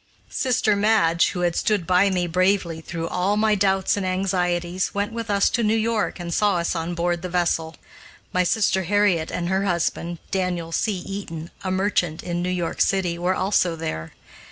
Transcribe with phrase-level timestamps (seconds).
[0.31, 5.13] Sister Madge, who had stood by me bravely through all my doubts and anxieties, went
[5.13, 7.75] with us to New York and saw us on board the vessel.
[8.33, 10.91] My sister Harriet and her husband, Daniel C.
[11.01, 14.13] Eaton, a merchant in New York city, were also there.